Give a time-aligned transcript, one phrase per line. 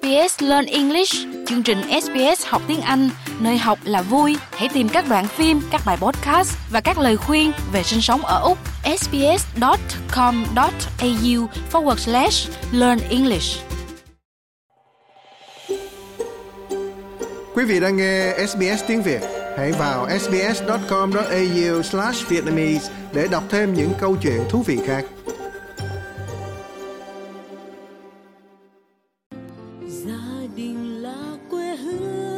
[0.00, 1.14] SBS Learn English,
[1.46, 4.36] chương trình SBS học tiếng Anh, nơi học là vui.
[4.50, 8.20] Hãy tìm các đoạn phim, các bài podcast và các lời khuyên về sinh sống
[8.20, 8.58] ở Úc.
[8.98, 9.46] sbs.com.au
[11.72, 13.60] forward slash learn English.
[17.54, 19.20] Quý vị đang nghe SBS tiếng Việt.
[19.56, 25.04] Hãy vào sbs.com.au slash Vietnamese để đọc thêm những câu chuyện thú vị khác.
[29.88, 32.35] Gia đình là quê hương.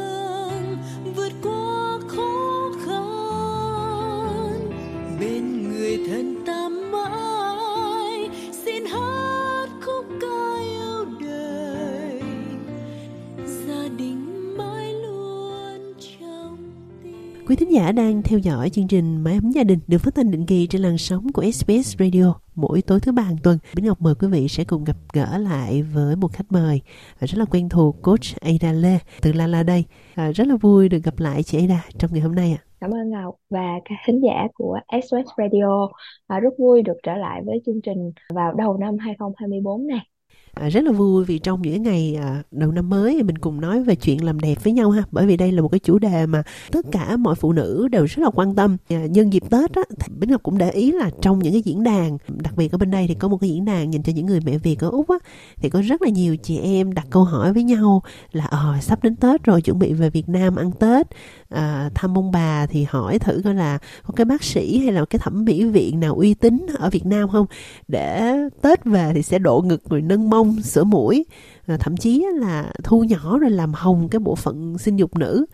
[17.69, 20.45] Thính giả đang theo dõi chương trình Mái ấm gia đình được phát thanh định
[20.45, 23.57] kỳ trên làn sóng của SBS Radio mỗi tối thứ ba hàng tuần.
[23.75, 26.81] Bính Ngọc mời quý vị sẽ cùng gặp gỡ lại với một khách mời
[27.19, 29.83] à, rất là quen thuộc coach Ada Lê từ La La đây.
[30.15, 32.63] À, rất là vui được gặp lại chị Ada trong ngày hôm nay ạ.
[32.81, 35.89] Cảm ơn Ngọc và các thính giả của SOS Radio.
[36.27, 40.05] À, rất vui được trở lại với chương trình vào đầu năm 2024 này.
[40.53, 43.61] À, rất là vui vì trong những ngày à, đầu năm mới thì mình cùng
[43.61, 45.03] nói về chuyện làm đẹp với nhau ha.
[45.11, 48.05] Bởi vì đây là một cái chủ đề mà tất cả mọi phụ nữ đều
[48.05, 48.77] rất là quan tâm.
[48.89, 51.61] À, nhân dịp tết á thì bính ngọc cũng để ý là trong những cái
[51.61, 54.13] diễn đàn đặc biệt ở bên đây thì có một cái diễn đàn dành cho
[54.15, 55.17] những người mẹ việt ở úc á
[55.57, 59.03] thì có rất là nhiều chị em đặt câu hỏi với nhau là ờ sắp
[59.03, 61.07] đến tết rồi chuẩn bị về việt nam ăn tết.
[61.49, 65.05] À, thăm ông bà thì hỏi thử coi là có cái bác sĩ hay là
[65.05, 67.45] cái thẩm mỹ viện nào uy tín ở việt nam không?
[67.87, 71.25] Để tết về thì sẽ độ ngực người nâng mông sửa mũi
[71.67, 75.45] à, thậm chí là thu nhỏ rồi làm hồng cái bộ phận sinh dục nữ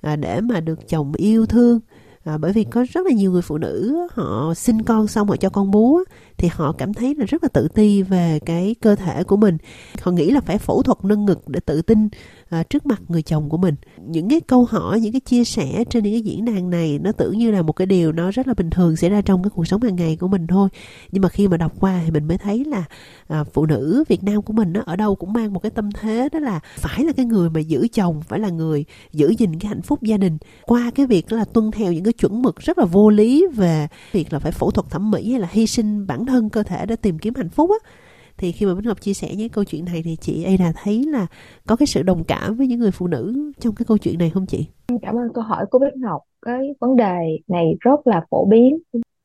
[0.00, 1.80] à, để mà được chồng yêu thương.
[2.24, 5.36] À, bởi vì có rất là nhiều người phụ nữ họ sinh con xong họ
[5.36, 6.00] cho con bú
[6.36, 9.58] thì họ cảm thấy là rất là tự ti về cái cơ thể của mình.
[10.02, 12.08] Họ nghĩ là phải phẫu thuật nâng ngực để tự tin
[12.50, 13.74] à, trước mặt người chồng của mình.
[14.06, 17.12] Những cái câu hỏi những cái chia sẻ trên những cái diễn đàn này nó
[17.12, 19.50] tưởng như là một cái điều nó rất là bình thường xảy ra trong cái
[19.54, 20.68] cuộc sống hàng ngày của mình thôi.
[21.12, 22.84] Nhưng mà khi mà đọc qua thì mình mới thấy là
[23.28, 25.92] à, phụ nữ Việt Nam của mình nó ở đâu cũng mang một cái tâm
[25.92, 29.58] thế đó là phải là cái người mà giữ chồng phải là người giữ gìn
[29.58, 30.38] cái hạnh phúc gia đình.
[30.62, 33.88] Qua cái việc là tuân theo những cái chuẩn mực rất là vô lý về
[34.12, 36.86] việc là phải phẫu thuật thẩm mỹ hay là hy sinh bản thân cơ thể
[36.86, 37.90] để tìm kiếm hạnh phúc á
[38.38, 41.04] thì khi mà Bích Ngọc chia sẻ những câu chuyện này thì chị Ada thấy
[41.04, 41.26] là
[41.66, 44.30] có cái sự đồng cảm với những người phụ nữ trong cái câu chuyện này
[44.30, 44.66] không chị?
[45.02, 46.22] Cảm ơn câu hỏi của Bích Ngọc.
[46.42, 48.78] Cái vấn đề này rất là phổ biến.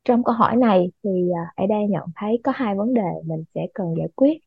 [0.05, 3.67] Trong câu hỏi này thì à, Ada nhận thấy có hai vấn đề mình sẽ
[3.73, 4.37] cần giải quyết.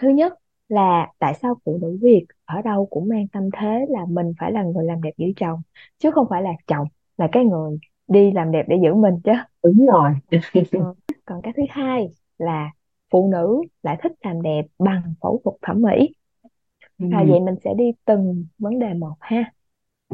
[0.00, 0.32] Thứ nhất
[0.68, 4.52] là tại sao phụ nữ Việt ở đâu cũng mang tâm thế là mình phải
[4.52, 5.62] là người làm đẹp giữ chồng,
[5.98, 6.88] chứ không phải là chồng
[7.18, 9.32] là cái người đi làm đẹp để giữ mình chứ.
[9.64, 10.10] đúng rồi
[10.52, 10.80] Ừ.
[11.24, 12.08] Còn cái thứ hai
[12.38, 12.70] là
[13.10, 16.08] phụ nữ lại thích làm đẹp bằng phẫu thuật thẩm mỹ.
[16.98, 19.52] À, vậy mình sẽ đi từng vấn đề một ha.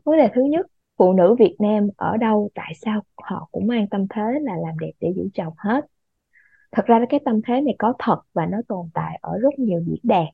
[0.04, 0.66] Vấn đề thứ nhất,
[0.96, 4.78] phụ nữ Việt Nam ở đâu tại sao họ cũng mang tâm thế là làm
[4.78, 5.86] đẹp để giữ chồng hết.
[6.72, 9.80] Thật ra cái tâm thế này có thật và nó tồn tại ở rất nhiều
[9.86, 10.26] diễn đàn.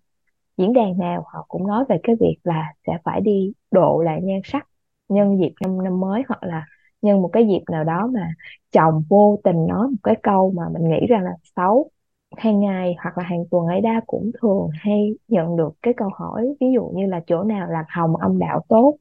[0.57, 4.21] Diễn đàn nào họ cũng nói về cái việc là sẽ phải đi độ lại
[4.23, 4.69] nhan sắc
[5.09, 6.67] nhân dịp năm năm mới hoặc là
[7.03, 8.29] nhân một cái dịp nào đó mà
[8.73, 11.91] chồng vô tình nói một cái câu mà mình nghĩ rằng là xấu
[12.37, 16.09] hàng ngày hoặc là hàng tuần ấy đa cũng thường hay nhận được cái câu
[16.15, 18.97] hỏi, ví dụ như là chỗ nào làm hồng âm đạo tốt?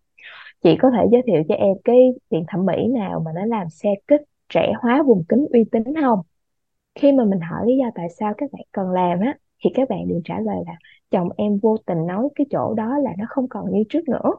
[0.63, 3.69] Chị có thể giới thiệu cho em cái viện thẩm mỹ nào mà nó làm
[3.69, 6.19] xe kích, trẻ hóa, vùng kính uy tín không?
[6.95, 9.89] Khi mà mình hỏi lý do tại sao các bạn cần làm á, thì các
[9.89, 10.73] bạn đều trả lời là
[11.11, 14.31] chồng em vô tình nói cái chỗ đó là nó không còn như trước nữa,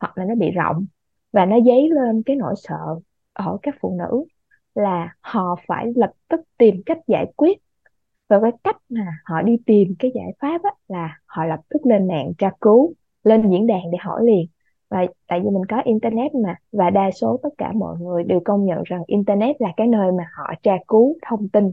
[0.00, 0.86] hoặc là nó bị rộng,
[1.32, 2.78] và nó dấy lên cái nỗi sợ
[3.32, 4.24] ở các phụ nữ
[4.74, 7.58] là họ phải lập tức tìm cách giải quyết
[8.28, 11.86] và cái cách mà họ đi tìm cái giải pháp á, là họ lập tức
[11.86, 12.92] lên mạng tra cứu
[13.24, 14.46] lên diễn đàn để hỏi liền.
[14.90, 18.40] Và tại vì mình có internet mà và đa số tất cả mọi người đều
[18.44, 21.72] công nhận rằng internet là cái nơi mà họ tra cứu thông tin.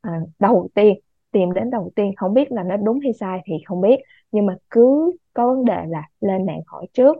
[0.00, 0.98] À, đầu tiên
[1.32, 4.00] tìm đến đầu tiên không biết là nó đúng hay sai thì không biết
[4.32, 7.16] nhưng mà cứ có vấn đề là lên mạng hỏi trước.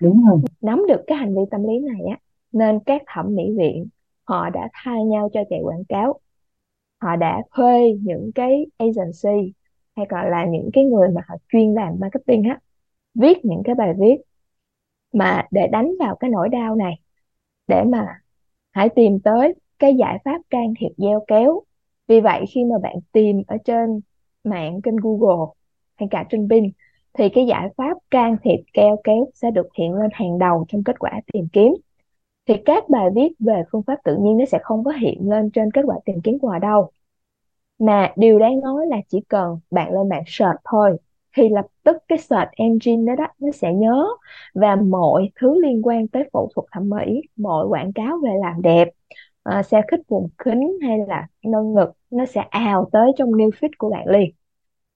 [0.00, 0.40] Đúng rồi.
[0.60, 2.16] Nắm được cái hành vi tâm lý này á
[2.52, 3.86] nên các thẩm mỹ viện
[4.24, 6.20] họ đã thay nhau cho chạy quảng cáo
[7.00, 9.52] họ đã thuê những cái agency
[9.96, 12.60] hay gọi là những cái người mà họ chuyên làm marketing á,
[13.14, 14.16] viết những cái bài viết
[15.12, 16.94] mà để đánh vào cái nỗi đau này,
[17.68, 18.06] để mà
[18.72, 21.62] hãy tìm tới cái giải pháp can thiệp gieo kéo.
[22.08, 24.00] Vì vậy, khi mà bạn tìm ở trên
[24.44, 25.46] mạng kênh Google
[25.96, 26.70] hay cả trên Bing,
[27.12, 30.84] thì cái giải pháp can thiệp keo kéo sẽ được hiện lên hàng đầu trong
[30.84, 31.72] kết quả tìm kiếm
[32.46, 35.50] thì các bài viết về phương pháp tự nhiên nó sẽ không có hiện lên
[35.50, 36.90] trên kết quả tìm kiếm của họ đâu.
[37.78, 40.96] Mà điều đáng nói là chỉ cần bạn lên mạng search thôi
[41.36, 44.06] thì lập tức cái search engine đó đó nó sẽ nhớ
[44.54, 48.62] và mọi thứ liên quan tới phẫu thuật thẩm mỹ mọi quảng cáo về làm
[48.62, 48.88] đẹp
[49.58, 53.50] uh, xe khích vùng kính hay là nâng ngực nó sẽ ào tới trong new
[53.50, 54.30] feed của bạn liền.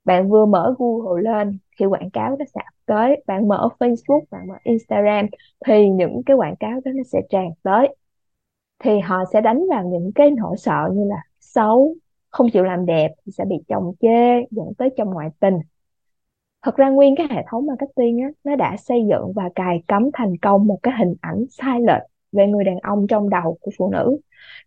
[0.04, 4.48] Bạn vừa mở Google lên khi quảng cáo nó sẽ tới, bạn mở Facebook, bạn
[4.48, 5.26] mở Instagram
[5.66, 7.96] thì những cái quảng cáo đó nó sẽ tràn tới.
[8.78, 11.94] Thì họ sẽ đánh vào những cái nỗi sợ như là xấu,
[12.30, 15.54] không chịu làm đẹp, thì sẽ bị chồng chê, dẫn tới chồng ngoại tình.
[16.62, 20.10] Thật ra nguyên cái hệ thống marketing á, nó đã xây dựng và cài cắm
[20.12, 23.70] thành công một cái hình ảnh sai lệch về người đàn ông trong đầu của
[23.78, 24.18] phụ nữ.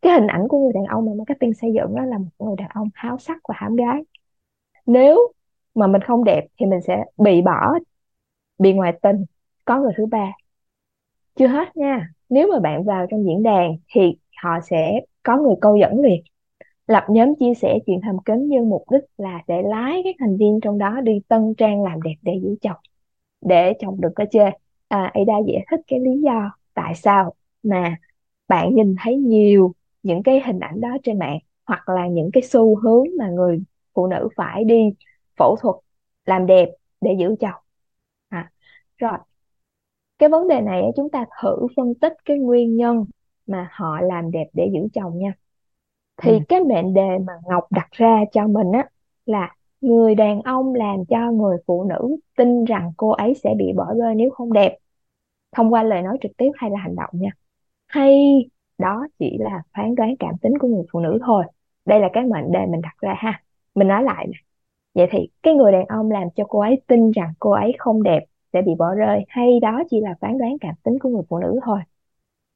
[0.02, 2.56] Cái hình ảnh của người đàn ông mà marketing xây dựng đó là một người
[2.58, 4.02] đàn ông háo sắc và hám gái.
[4.86, 5.34] Nếu
[5.76, 7.74] mà mình không đẹp thì mình sẽ bị bỏ
[8.58, 9.26] bị ngoại tình.
[9.66, 10.32] Có người thứ ba.
[11.36, 12.10] Chưa hết nha.
[12.30, 14.02] Nếu mà bạn vào trong diễn đàn thì
[14.44, 16.24] họ sẽ có người câu dẫn liền.
[16.88, 20.38] Lập nhóm chia sẻ chuyện thầm kín nhưng mục đích là để lái các thành
[20.38, 22.78] viên trong đó đi tân trang làm đẹp để giữ chồng
[23.42, 24.40] để chồng đừng có chê
[24.88, 27.34] à, Ada giải thích cái lý do tại sao
[27.64, 27.96] mà
[28.48, 29.74] bạn nhìn thấy nhiều
[30.04, 33.64] những cái hình ảnh đó trên mạng hoặc là những cái xu hướng mà người
[33.96, 34.90] phụ nữ phải đi
[35.38, 35.76] phẫu thuật
[36.26, 36.70] làm đẹp
[37.02, 37.62] để giữ chồng.
[38.30, 38.52] À,
[38.98, 39.18] rồi.
[40.20, 43.06] Cái vấn đề này chúng ta thử phân tích cái nguyên nhân
[43.48, 45.34] mà họ làm đẹp để giữ chồng nha.
[46.18, 46.40] Thì ừ.
[46.50, 48.90] cái mệnh đề mà Ngọc đặt ra cho mình á
[49.26, 53.66] là người đàn ông làm cho người phụ nữ tin rằng cô ấy sẽ bị
[53.76, 54.78] bỏ rơi nếu không đẹp
[55.52, 57.30] thông qua lời nói trực tiếp hay là hành động nha.
[57.88, 58.18] Hay
[58.78, 61.44] đó chỉ là phán đoán cảm tính của người phụ nữ thôi.
[61.86, 63.44] Đây là cái mệnh đề mình đặt ra ha.
[63.76, 64.38] Mình nói lại nè
[64.94, 68.04] vậy thì cái người đàn ông làm cho cô ấy tin rằng cô ấy không
[68.04, 68.20] đẹp
[68.54, 71.38] sẽ bị bỏ rơi, hay đó chỉ là phán đoán cảm tính của người phụ
[71.40, 71.80] nữ thôi?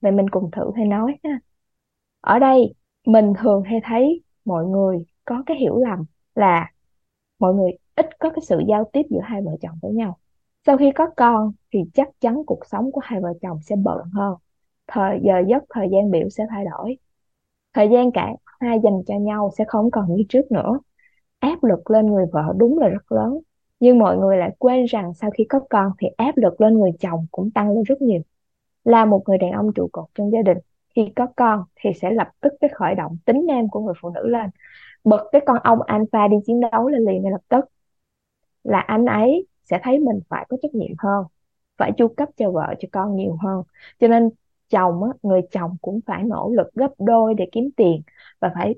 [0.02, 1.40] Vậy mình cùng thử hay nói ha.
[2.22, 2.74] Ở đây,
[3.06, 6.06] mình thường hay thấy mọi người có cái hiểu lầm
[6.36, 6.72] là
[7.40, 10.18] mọi người ít có cái sự giao tiếp giữa hai vợ chồng với nhau.
[10.66, 13.98] Sau khi có con thì chắc chắn cuộc sống của hai vợ chồng sẽ bận
[14.14, 14.36] hơn.
[14.88, 16.98] Thời, giờ giấc, thời gian biểu sẽ thay đổi.
[17.74, 20.80] Thời gian cả hai dành cho nhau sẽ không còn như trước nữa
[21.40, 23.40] áp lực lên người vợ đúng là rất lớn.
[23.80, 26.92] Nhưng mọi người lại quên rằng sau khi có con thì áp lực lên người
[27.00, 28.22] chồng cũng tăng lên rất nhiều.
[28.84, 30.58] Là một người đàn ông trụ cột trong gia đình
[30.96, 34.10] khi có con thì sẽ lập tức cái khởi động tính nam của người phụ
[34.10, 34.50] nữ lên.
[35.04, 37.66] Bật cái con ông alpha đi chiến đấu lên liền ngay lập tức.
[38.64, 41.26] Là anh ấy sẽ thấy mình phải có trách nhiệm hơn
[41.78, 43.64] phải chu cấp cho vợ cho con nhiều hơn.
[44.00, 44.30] Cho nên
[44.70, 48.02] chồng á, người chồng cũng phải nỗ lực gấp đôi để kiếm tiền
[48.40, 48.76] và phải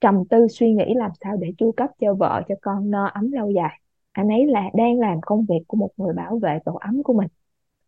[0.00, 3.32] trầm tư suy nghĩ làm sao để chu cấp cho vợ, cho con no ấm
[3.32, 3.80] lâu dài.
[4.12, 7.12] Anh ấy là, đang làm công việc của một người bảo vệ tổ ấm của
[7.12, 7.28] mình.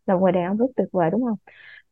[0.05, 1.37] Là một người đàn ông rất tuyệt vời, đúng không?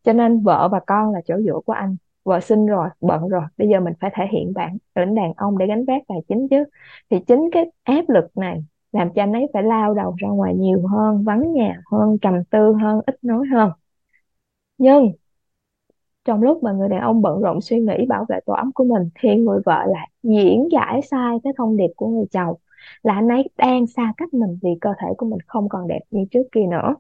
[0.04, 1.96] Cho nên vợ và con là chỗ dựa của anh.
[2.24, 3.44] Vợ sinh rồi, bận rồi.
[3.58, 6.48] Bây giờ mình phải thể hiện bản lĩnh đàn ông để gánh vác tài chính
[6.50, 6.64] chứ.
[7.10, 10.56] Thì chính cái áp lực này làm cho anh ấy phải lao đầu ra ngoài
[10.56, 13.72] nhiều hơn, vắng nhà hơn, trầm tư hơn, ít nói hơn.
[14.78, 15.12] Nhưng
[16.26, 18.84] trong lúc mà người đàn ông bận rộn suy nghĩ bảo vệ tổ ấm của
[18.84, 22.56] mình thì người vợ lại diễn giải sai cái thông điệp của người chồng
[23.04, 26.00] là anh ấy đang xa cách mình vì cơ thể của mình không còn đẹp
[26.12, 26.96] như trước kia nữa.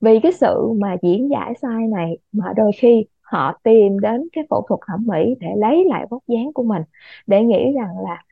[0.00, 4.44] Vì cái sự mà diễn giải sai này mà đôi khi họ tìm đến cái
[4.50, 6.82] phẫu thuật thẩm mỹ để lấy lại vóc dáng của mình
[7.26, 8.22] để nghĩ rằng là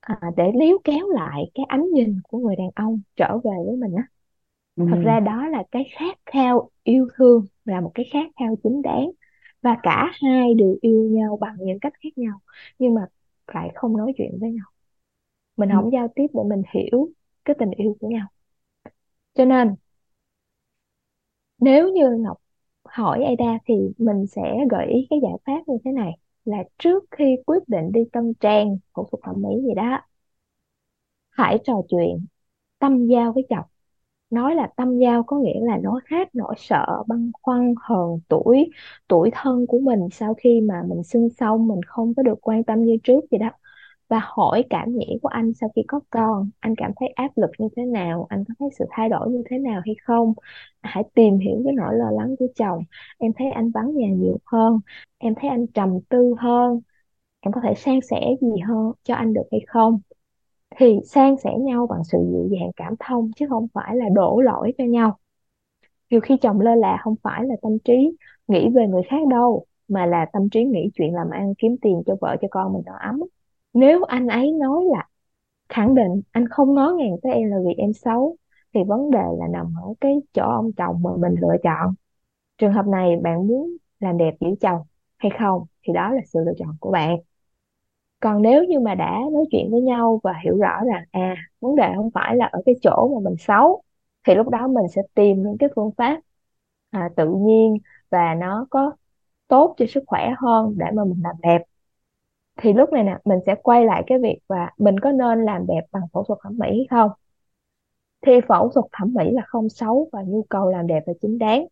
[0.00, 3.76] à, để níu kéo lại cái ánh nhìn của người đàn ông trở về với
[3.76, 4.02] mình á.
[4.76, 4.84] Ừ.
[4.86, 8.82] thật ra đó là cái khát khao yêu thương là một cái khát khao chính
[8.82, 9.10] đáng
[9.62, 12.40] và cả hai đều yêu nhau bằng những cách khác nhau
[12.78, 13.06] nhưng mà
[13.54, 14.66] lại không nói chuyện với nhau.
[15.56, 15.74] Mình ừ.
[15.74, 17.08] không giao tiếp để mình hiểu
[17.44, 18.28] cái tình yêu của nhau.
[19.34, 19.74] Cho nên
[21.58, 22.36] nếu như Ngọc
[22.84, 26.12] hỏi Ada thì mình sẽ gợi ý cái giải pháp như thế này
[26.44, 30.00] là trước khi quyết định đi tân trang phẫu thuật thẩm mỹ gì đó
[31.30, 32.26] hãy trò chuyện
[32.78, 33.66] tâm giao với chồng
[34.30, 38.70] nói là tâm giao có nghĩa là nó hết nỗi sợ, băn khoăn, hờn tuổi
[39.08, 42.64] tuổi thân của mình sau khi mà mình sinh xong, mình không có được quan
[42.64, 43.50] tâm như trước gì đó.
[44.08, 47.50] Và hỏi cảm nghĩ của anh sau khi có con, anh cảm thấy áp lực
[47.58, 48.26] như thế nào?
[48.30, 50.32] Anh có thấy sự thay đổi như thế nào hay không?
[50.82, 52.84] Hãy tìm hiểu cái nỗi lo lắng của chồng.
[53.18, 54.80] Em thấy anh vắng nhà nhiều hơn,
[55.18, 56.80] em thấy anh trầm tư hơn.
[57.40, 60.00] Em có thể san sẻ gì hơn cho anh được hay không?
[60.80, 64.40] Thì san sẻ nhau bằng sự dịu dàng cảm thông, chứ không phải là đổ
[64.40, 65.18] lỗi cho nhau.
[66.10, 68.16] Nhiều khi chồng lơ là không phải là tâm trí
[68.48, 72.02] nghĩ về người khác đâu, mà là tâm trí nghĩ chuyện làm ăn, kiếm tiền
[72.06, 73.20] cho vợ cho con mình nó ấm.
[73.74, 75.08] Nếu anh ấy nói là
[75.68, 78.36] khẳng định anh không ngó ngàng tới em là vì em xấu,
[78.74, 81.94] thì vấn đề là nằm ở cái chỗ ông chồng mà mình lựa chọn.
[82.58, 84.82] Trường hợp này bạn muốn làm đẹp giữ chồng
[85.18, 87.18] hay không thì đó là sự lựa chọn của bạn
[88.20, 91.76] còn nếu như mà đã nói chuyện với nhau và hiểu rõ rằng à vấn
[91.76, 93.82] đề không phải là ở cái chỗ mà mình xấu
[94.26, 96.20] thì lúc đó mình sẽ tìm những cái phương pháp
[96.90, 97.78] à, tự nhiên
[98.10, 98.92] và nó có
[99.48, 101.62] tốt cho sức khỏe hơn để mà mình làm đẹp.
[102.56, 105.66] Thì lúc này nè mình sẽ quay lại cái việc và mình có nên làm
[105.66, 107.10] đẹp bằng phẫu thuật thẩm mỹ hay không?
[108.26, 111.38] Thì phẫu thuật thẩm mỹ là không xấu và nhu cầu làm đẹp là chính
[111.38, 111.66] đáng.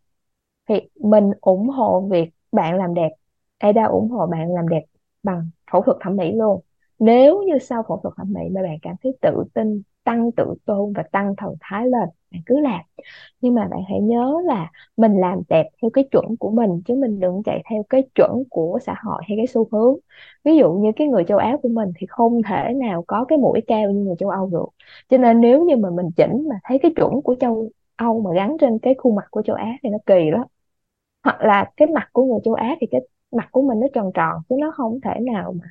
[0.69, 3.09] Thì mình ủng hộ việc bạn làm đẹp
[3.57, 4.81] Ada ủng hộ bạn làm đẹp
[5.23, 6.61] bằng phẫu thuật thẩm mỹ luôn.
[6.99, 10.53] Nếu như sau phẫu thuật thẩm mỹ mà bạn cảm thấy tự tin, tăng tự
[10.65, 12.81] tôn và tăng thần thái lên, bạn cứ làm.
[13.41, 16.95] Nhưng mà bạn hãy nhớ là mình làm đẹp theo cái chuẩn của mình, chứ
[16.95, 19.95] mình đừng chạy theo cái chuẩn của xã hội hay cái xu hướng.
[20.43, 23.37] Ví dụ như cái người châu Á của mình thì không thể nào có cái
[23.37, 24.65] mũi cao như người châu Âu được.
[25.09, 28.31] Cho nên nếu như mà mình chỉnh mà thấy cái chuẩn của châu Âu mà
[28.35, 30.45] gắn trên cái khuôn mặt của châu Á thì nó kỳ đó.
[31.23, 34.11] hoặc là cái mặt của người châu Á thì cái mặt của mình nó tròn
[34.13, 35.65] tròn, chứ nó không thể nào mà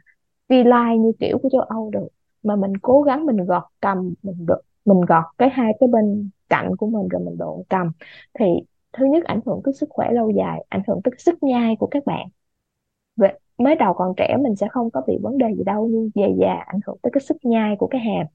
[0.49, 2.09] vi lai như kiểu của châu Âu được.
[2.43, 6.31] Mà mình cố gắng mình gọt cầm, mình được mình gọt cái hai cái bên
[6.49, 7.93] cạnh của mình rồi mình độn cầm.
[8.39, 8.47] Thì
[8.93, 11.87] thứ nhất ảnh hưởng tới sức khỏe lâu dài, ảnh hưởng tới sức nhai của
[11.87, 12.29] các bạn.
[13.17, 16.11] Về mới đầu còn trẻ mình sẽ không có bị vấn đề gì đâu, nhưng
[16.15, 18.27] về già ảnh hưởng tới cái sức nhai của cái hàm.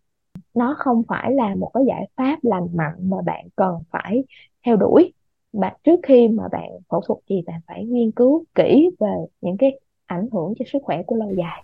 [0.53, 4.23] Nó không phải là một cái giải pháp lành mạnh mà bạn cần phải
[4.65, 5.13] theo đuổi
[5.53, 9.57] bạn, trước khi mà bạn phẫu thuật gì, bạn phải nghiên cứu kỹ về những
[9.57, 11.63] cái ảnh hưởng cho sức khỏe của lâu dài.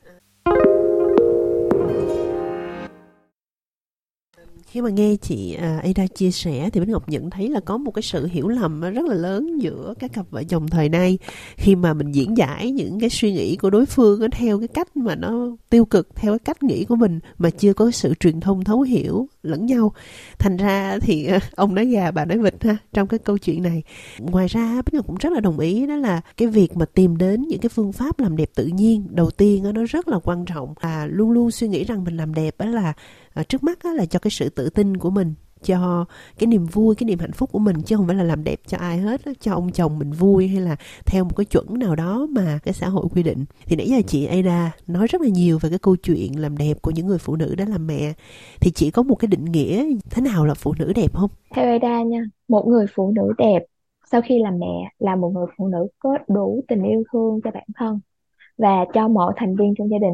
[4.65, 7.77] Khi mà nghe chị à, Ada chia sẻ thì Bích Ngọc nhận thấy là có
[7.77, 11.17] một cái sự hiểu lầm rất là lớn giữa các cặp vợ chồng thời nay
[11.57, 14.97] khi mà mình diễn giải những cái suy nghĩ của đối phương theo cái cách
[14.97, 18.39] mà nó tiêu cực, theo cái cách nghĩ của mình mà chưa có sự truyền
[18.39, 19.93] thông thấu hiểu lẫn nhau.
[20.39, 23.63] Thành ra thì ờ, ông nói gà bà nói vịt ha, trong cái câu chuyện
[23.63, 23.83] này.
[24.19, 27.17] Ngoài ra, Bích Ngọc cũng rất là đồng ý, đó là cái việc mà tìm
[27.17, 30.45] đến những cái phương pháp làm đẹp tự nhiên, đầu tiên nó rất là quan
[30.45, 30.73] trọng.
[30.81, 32.93] Và luôn luôn suy nghĩ rằng mình làm đẹp đó là
[33.33, 36.05] ờ, trước mắt là cho cái sự tự tin của mình cho
[36.39, 38.59] cái niềm vui, cái niềm hạnh phúc của mình, chứ không phải là làm đẹp
[38.67, 40.75] cho ai hết cho ông chồng mình vui hay là
[41.05, 43.45] theo một cái chuẩn nào đó mà cái xã hội quy định.
[43.65, 46.81] Thì nãy giờ chị Ada nói rất là nhiều về cái câu chuyện làm đẹp
[46.81, 48.13] của những người phụ nữ đã làm mẹ.
[48.61, 51.29] Thì chỉ có một cái định nghĩa thế nào là phụ nữ đẹp không?
[51.55, 53.59] Theo Ada nha, một người phụ nữ đẹp
[54.11, 57.51] sau khi làm mẹ là một người phụ nữ có đủ tình yêu thương cho
[57.51, 57.99] bản thân
[58.57, 60.13] và cho mọi thành viên trong gia đình.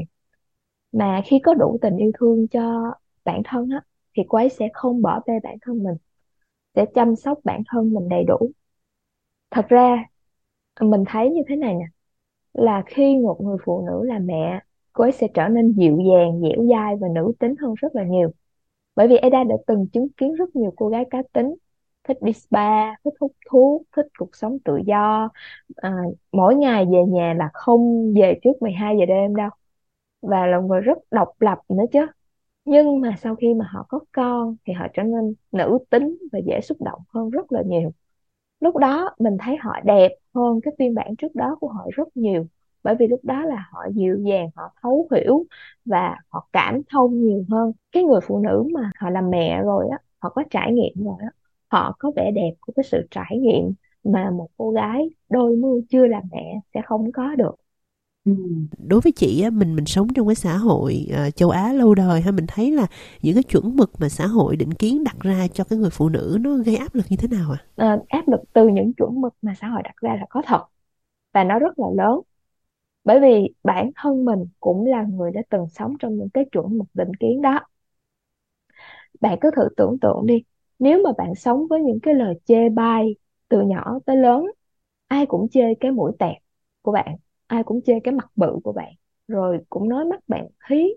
[0.92, 2.92] Mà khi có đủ tình yêu thương cho
[3.26, 3.82] bản thân á
[4.16, 5.96] thì cô ấy sẽ không bỏ bê bản thân mình
[6.76, 8.52] sẽ chăm sóc bản thân mình đầy đủ.
[9.52, 10.06] Thật ra
[10.82, 11.86] mình thấy như thế này nè
[12.54, 14.62] là khi một người phụ nữ là mẹ
[14.94, 18.04] cô ấy sẽ trở nên dịu dàng dẻo dai và nữ tính hơn rất là
[18.06, 18.32] nhiều.
[18.96, 21.56] Bởi vì Ada đã từng chứng kiến rất nhiều cô gái cá tính
[22.04, 25.30] thích đi spa thích hút thuốc thích cuộc sống tự do.
[25.76, 25.94] À,
[26.32, 29.50] mỗi ngày về nhà là không về trước 12 giờ đêm đâu.
[30.22, 32.08] Và là người rất độc lập nữa chứ
[32.66, 36.40] nhưng mà sau khi mà họ có con thì họ trở nên nữ tính và
[36.40, 37.92] dễ xúc động hơn rất là nhiều.
[38.60, 42.18] Lúc đó mình thấy họ đẹp hơn cái phiên bản trước đó của họ rất
[42.18, 42.48] nhiều,
[42.84, 45.46] bởi vì lúc đó là họ dịu dàng, họ thấu hiểu
[45.86, 47.72] và họ cảm thông nhiều hơn.
[47.92, 51.16] Cái người phụ nữ mà họ làm mẹ rồi á, họ có trải nghiệm rồi
[51.22, 51.30] á,
[51.72, 55.82] họ có vẻ đẹp của cái sự trải nghiệm mà một cô gái đôi mươi
[55.90, 57.56] chưa làm mẹ sẽ không có được.
[58.26, 58.32] Ừ.
[58.78, 61.96] đối với chị á mình mình sống trong cái xã hội uh, châu Á lâu
[61.96, 62.88] đời ha mình thấy là
[63.22, 66.10] những cái chuẩn mực mà xã hội định kiến đặt ra cho cái người phụ
[66.10, 67.58] nữ nó gây áp lực như thế nào ạ?
[67.62, 67.66] À?
[67.76, 70.66] À, áp lực từ những chuẩn mực mà xã hội đặt ra là có thật
[71.34, 72.22] và nó rất là lớn
[73.04, 76.80] bởi vì bản thân mình cũng là người đã từng sống trong những cái chuẩn
[76.80, 77.60] mực định kiến đó
[79.22, 80.44] bạn cứ thử tưởng tượng đi
[80.80, 83.16] nếu mà bạn sống với những cái lời chê bai
[83.50, 84.46] từ nhỏ tới lớn
[85.08, 86.38] ai cũng chê cái mũi tẹt
[86.82, 87.16] của bạn
[87.48, 88.94] ai cũng chê cái mặt bự của bạn
[89.28, 90.94] rồi cũng nói mắt bạn hí.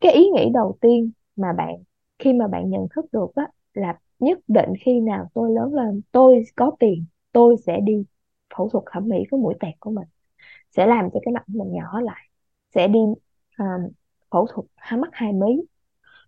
[0.00, 1.74] Cái ý nghĩ đầu tiên mà bạn
[2.18, 6.00] khi mà bạn nhận thức được á là nhất định khi nào tôi lớn lên
[6.12, 8.04] tôi có tiền tôi sẽ đi
[8.56, 10.08] phẫu thuật thẩm mỹ cái mũi tẹt của mình.
[10.70, 12.28] Sẽ làm cho cái mặt mình nhỏ lại
[12.74, 13.92] sẽ đi uh,
[14.30, 15.46] phẫu thuật hai mắt hai mí.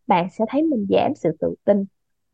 [0.07, 1.85] Bạn sẽ thấy mình giảm sự tự tin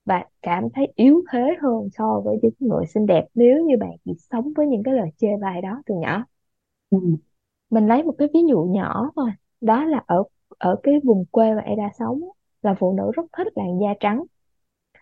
[0.04, 3.90] và cảm thấy yếu thế hơn so với những người xinh đẹp nếu như bạn
[4.04, 6.24] chỉ sống với những cái lời chê bai đó từ nhỏ.
[6.90, 6.98] Ừ.
[7.70, 9.30] Mình lấy một cái ví dụ nhỏ thôi.
[9.60, 10.24] Đó là ở
[10.58, 12.20] ở cái vùng quê mà Ada sống
[12.62, 14.24] là phụ nữ rất thích làn da trắng.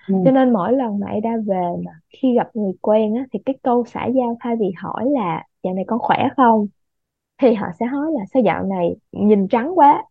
[0.08, 0.14] Ừ.
[0.24, 3.56] Cho nên mỗi lần mà Ada về mà khi gặp người quen á, thì cái
[3.62, 6.66] câu xã giao thay vì hỏi là dạo này con khỏe không
[7.42, 10.04] thì họ sẽ hỏi là sao dạo này nhìn trắng quá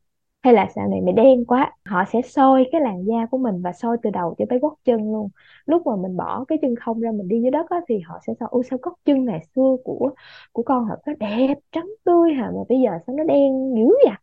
[0.45, 3.61] hay là dạo này mày đen quá họ sẽ soi cái làn da của mình
[3.61, 5.29] và soi từ đầu cho tới gót chân luôn.
[5.65, 8.19] Lúc mà mình bỏ cái chân không ra mình đi dưới đất á, thì họ
[8.27, 10.11] sẽ soi ôi sao gót chân ngày xưa của
[10.53, 12.51] của con họ có đẹp trắng tươi hả?
[12.55, 14.15] Mà bây giờ sao nó đen dữ vậy?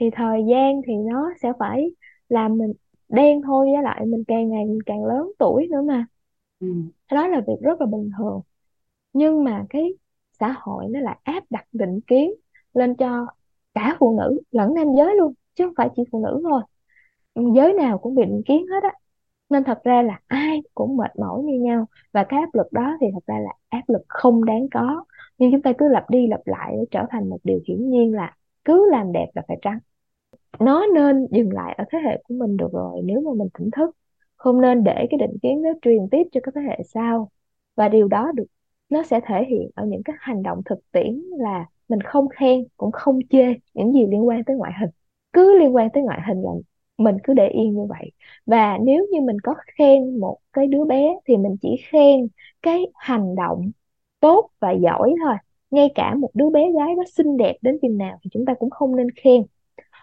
[0.00, 1.90] Thì thời gian thì nó sẽ phải
[2.28, 2.72] làm mình
[3.08, 6.06] đen thôi với lại mình càng ngày mình càng lớn tuổi nữa mà.
[6.60, 6.66] Ừ.
[7.12, 8.40] đó là việc rất là bình thường.
[9.14, 9.94] Nhưng mà cái
[10.40, 12.32] xã hội nó lại áp đặt định kiến
[12.74, 13.26] lên cho
[13.74, 16.62] cả phụ nữ lẫn nam giới luôn, chứ không phải chỉ phụ nữ thôi.
[17.54, 18.92] Giới nào cũng bị định kiến hết á.
[19.50, 21.86] Nên thật ra là ai cũng mệt mỏi như nhau.
[22.12, 25.04] Và cái áp lực đó thì thật ra là áp lực không đáng có.
[25.38, 28.14] Nhưng chúng ta cứ lặp đi lặp lại để trở thành một điều hiển nhiên
[28.14, 29.78] là cứ làm đẹp là phải trắng.
[30.60, 33.70] Nó nên dừng lại ở thế hệ của mình được rồi nếu mà mình tỉnh
[33.70, 33.96] thức.
[34.36, 37.30] Không nên để cái định kiến đó truyền tiếp cho các thế hệ sau.
[37.76, 38.46] Và điều đó được,
[38.88, 42.64] nó sẽ thể hiện ở những cái hành động thực tiễn là mình không khen,
[42.76, 44.90] cũng không chê những gì liên quan tới ngoại hình.
[45.32, 46.50] Cứ liên quan tới ngoại hình là
[46.98, 48.12] mình cứ để yên như vậy.
[48.46, 52.28] Và nếu như mình có khen một cái đứa bé thì mình chỉ khen
[52.62, 53.70] cái hành động
[54.20, 55.34] tốt và giỏi thôi.
[55.70, 58.54] Ngay cả một đứa bé gái nó xinh đẹp đến chừng nào thì chúng ta
[58.54, 59.42] cũng không nên khen.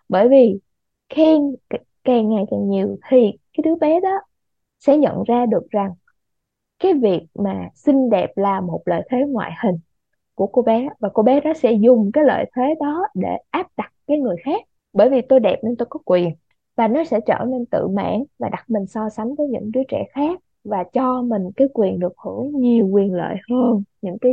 [0.09, 0.59] Bởi vì
[1.09, 1.41] khen
[2.03, 3.17] càng ngày càng nhiều thì
[3.53, 4.21] cái đứa bé đó
[4.79, 5.91] sẽ nhận ra được rằng
[6.79, 9.75] cái việc mà xinh đẹp là một lợi thế ngoại hình
[10.35, 13.67] của cô bé và cô bé đó sẽ dùng cái lợi thế đó để áp
[13.77, 14.61] đặt cái người khác.
[14.93, 16.29] Bởi vì tôi đẹp nên tôi có quyền
[16.75, 19.83] và nó sẽ trở nên tự mãn và đặt mình so sánh với những đứa
[19.87, 24.31] trẻ khác và cho mình cái quyền được hưởng nhiều quyền lợi hơn những cái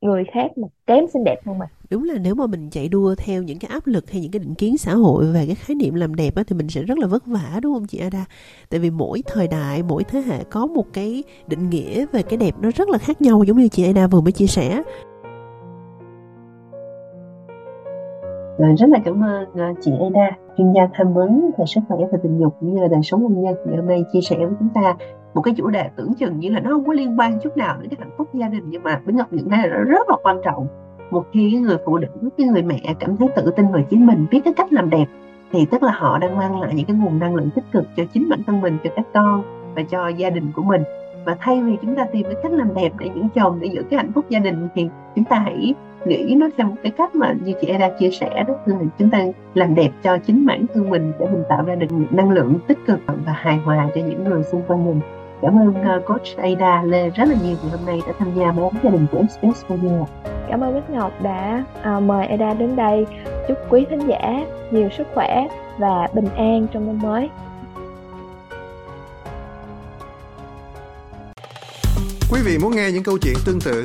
[0.00, 1.68] người khác mà kém xinh đẹp hơn mình.
[1.90, 4.40] Đúng là nếu mà mình chạy đua theo những cái áp lực hay những cái
[4.40, 6.98] định kiến xã hội về cái khái niệm làm đẹp á, thì mình sẽ rất
[6.98, 8.24] là vất vả đúng không chị Ada?
[8.70, 12.36] Tại vì mỗi thời đại mỗi thế hệ có một cái định nghĩa về cái
[12.36, 14.82] đẹp nó rất là khác nhau giống như chị Ada vừa mới chia sẻ.
[18.58, 21.98] Rồi, rất là cảm ơn ờ, chị Ada, chuyên gia tham vấn về sức khỏe
[22.12, 23.54] và tình dục cũng như là đời sống hôn nhân.
[23.66, 24.94] Ngày hôm nay chia sẻ với chúng ta
[25.34, 27.76] một cái chủ đề tưởng chừng như là nó không có liên quan chút nào
[27.80, 30.08] đến cái hạnh phúc gia đình nhưng mà Bính Ngọc nhận ra là nó rất
[30.08, 30.66] là quan trọng.
[31.10, 32.08] Một khi cái người phụ nữ
[32.38, 35.06] cái người mẹ cảm thấy tự tin về chính mình biết cái cách làm đẹp
[35.52, 38.04] thì tức là họ đang mang lại những cái nguồn năng lượng tích cực cho
[38.12, 39.42] chính bản thân mình cho các con
[39.76, 40.82] và cho gia đình của mình.
[41.24, 43.82] Và thay vì chúng ta tìm cái cách làm đẹp để giữ chồng để giữ
[43.90, 45.74] cái hạnh phúc gia đình thì chúng ta hãy
[46.06, 49.10] nghĩ nó theo một cái cách mà như chị Ada chia sẻ đó là chúng
[49.10, 49.18] ta
[49.54, 52.78] làm đẹp cho chính bản thân mình để mình tạo ra được năng lượng tích
[52.86, 55.00] cực và hài hòa cho những người xung quanh mình
[55.42, 58.52] cảm ơn uh, coach Ada Lê rất là nhiều ngày hôm nay đã tham gia
[58.52, 60.06] với gia đình của Express Radio.
[60.48, 61.64] Cảm ơn Bích Ngọc đã
[61.96, 63.06] uh, mời Ada đến đây.
[63.48, 67.28] Chúc quý thính giả nhiều sức khỏe và bình an trong năm mới.
[72.32, 73.84] Quý vị muốn nghe những câu chuyện tương tự